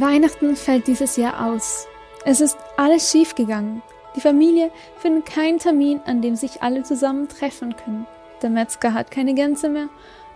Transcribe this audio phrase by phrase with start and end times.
[0.00, 1.86] Weihnachten fällt dieses Jahr aus.
[2.24, 3.82] Es ist alles schiefgegangen.
[4.16, 8.06] Die Familie findet keinen Termin, an dem sich alle zusammen treffen können.
[8.40, 9.88] Der Metzger hat keine Gänse mehr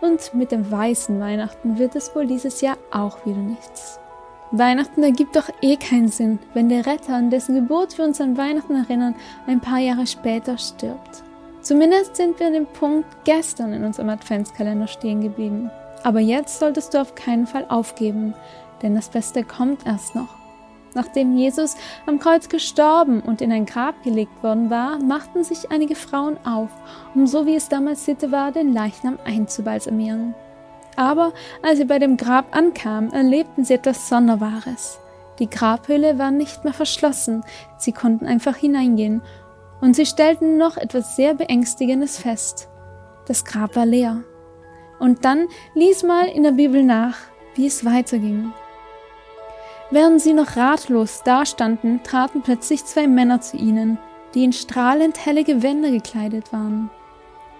[0.02, 3.98] und mit dem weißen Weihnachten wird es wohl dieses Jahr auch wieder nichts.
[4.50, 8.36] Weihnachten ergibt doch eh keinen Sinn, wenn der Retter, an dessen Geburt wir uns an
[8.36, 9.14] Weihnachten erinnern,
[9.46, 11.22] ein paar Jahre später stirbt.
[11.62, 15.70] Zumindest sind wir an dem Punkt gestern in unserem Adventskalender stehen geblieben.
[16.04, 18.34] Aber jetzt solltest du auf keinen Fall aufgeben,
[18.82, 20.34] denn das Beste kommt erst noch.
[20.94, 25.94] Nachdem Jesus am Kreuz gestorben und in ein Grab gelegt worden war, machten sich einige
[25.94, 26.70] Frauen auf,
[27.14, 30.34] um so wie es damals Sitte war, den Leichnam einzubalsamieren.
[30.96, 34.98] Aber als sie bei dem Grab ankamen, erlebten sie etwas Sonderbares.
[35.38, 37.44] Die Grabhöhle war nicht mehr verschlossen,
[37.76, 39.20] sie konnten einfach hineingehen,
[39.82, 42.70] und sie stellten noch etwas sehr Beängstigendes fest.
[43.26, 44.22] Das Grab war leer.
[44.98, 47.18] Und dann lies mal in der Bibel nach,
[47.54, 48.54] wie es weiterging.
[49.90, 53.98] Während sie noch ratlos dastanden, traten plötzlich zwei Männer zu ihnen,
[54.34, 56.90] die in strahlend helle Gewänder gekleidet waren.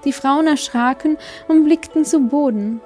[0.05, 1.16] Die Frauen erschraken
[1.48, 2.80] und blickten zu Boden.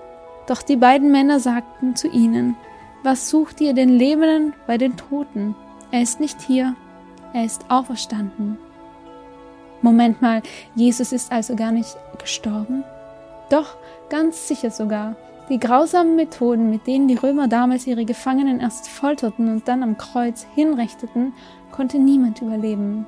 [0.46, 2.56] Doch die beiden Männer sagten zu ihnen,
[3.02, 5.54] Was sucht ihr den Lebenden bei den Toten?
[5.90, 6.76] Er ist nicht hier,
[7.32, 8.58] er ist auferstanden.
[9.82, 10.42] Moment mal,
[10.74, 12.84] Jesus ist also gar nicht gestorben?
[13.48, 13.76] Doch,
[14.10, 15.16] ganz sicher sogar.
[15.50, 19.98] Die grausamen Methoden, mit denen die Römer damals ihre Gefangenen erst folterten und dann am
[19.98, 21.32] Kreuz hinrichteten,
[21.72, 23.04] konnte niemand überleben.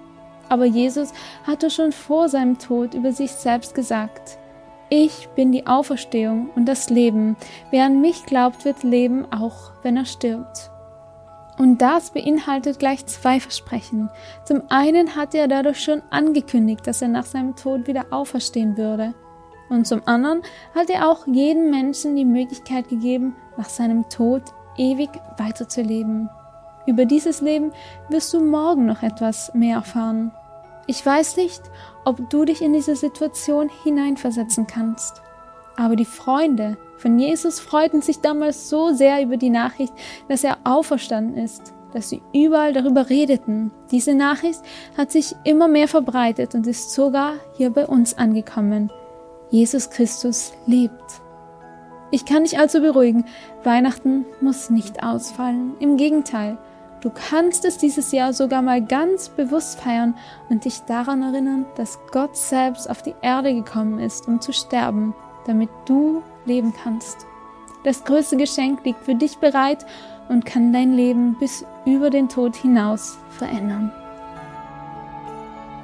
[0.49, 1.13] Aber Jesus
[1.47, 4.39] hatte schon vor seinem Tod über sich selbst gesagt,
[4.91, 7.37] ich bin die Auferstehung und das Leben.
[7.71, 10.71] Wer an mich glaubt, wird leben, auch wenn er stirbt.
[11.59, 14.11] Und das beinhaltet gleich zwei Versprechen.
[14.45, 19.15] Zum einen hat er dadurch schon angekündigt, dass er nach seinem Tod wieder auferstehen würde.
[19.73, 20.43] Und zum anderen
[20.75, 24.43] hat er auch jedem Menschen die Möglichkeit gegeben, nach seinem Tod
[24.77, 26.29] ewig weiterzuleben.
[26.87, 27.73] Über dieses Leben
[28.11, 30.31] wirst du morgen noch etwas mehr erfahren.
[30.87, 31.63] Ich weiß nicht,
[32.05, 35.23] ob du dich in diese Situation hineinversetzen kannst.
[35.77, 39.95] Aber die Freunde von Jesus freuten sich damals so sehr über die Nachricht,
[40.29, 43.71] dass er auferstanden ist, dass sie überall darüber redeten.
[43.91, 44.61] Diese Nachricht
[44.99, 48.93] hat sich immer mehr verbreitet und ist sogar hier bei uns angekommen.
[49.53, 51.21] Jesus Christus lebt.
[52.11, 53.27] Ich kann dich also beruhigen,
[53.65, 55.75] Weihnachten muss nicht ausfallen.
[55.79, 56.57] Im Gegenteil,
[57.03, 60.15] du kannst es dieses Jahr sogar mal ganz bewusst feiern
[60.49, 65.15] und dich daran erinnern, dass Gott selbst auf die Erde gekommen ist, um zu sterben,
[65.47, 67.27] damit du leben kannst.
[67.85, 69.85] Das größte Geschenk liegt für dich bereit
[70.31, 73.93] und kann dein Leben bis über den Tod hinaus verändern.